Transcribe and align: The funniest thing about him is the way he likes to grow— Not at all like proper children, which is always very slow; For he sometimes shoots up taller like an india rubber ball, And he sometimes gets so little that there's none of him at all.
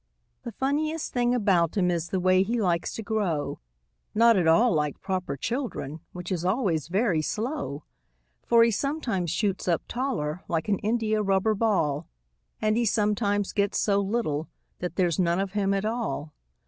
The 0.41 0.51
funniest 0.51 1.13
thing 1.13 1.35
about 1.35 1.77
him 1.77 1.91
is 1.91 2.09
the 2.09 2.19
way 2.19 2.41
he 2.41 2.59
likes 2.59 2.91
to 2.95 3.03
grow— 3.03 3.59
Not 4.15 4.35
at 4.35 4.47
all 4.47 4.73
like 4.73 4.99
proper 4.99 5.37
children, 5.37 5.99
which 6.11 6.31
is 6.31 6.43
always 6.43 6.87
very 6.87 7.21
slow; 7.21 7.83
For 8.43 8.63
he 8.63 8.71
sometimes 8.71 9.29
shoots 9.29 9.67
up 9.67 9.83
taller 9.87 10.41
like 10.47 10.67
an 10.69 10.79
india 10.79 11.21
rubber 11.21 11.53
ball, 11.53 12.07
And 12.59 12.77
he 12.77 12.85
sometimes 12.87 13.53
gets 13.53 13.77
so 13.77 13.99
little 13.99 14.49
that 14.79 14.95
there's 14.95 15.19
none 15.19 15.39
of 15.39 15.51
him 15.51 15.71
at 15.71 15.85
all. 15.85 16.33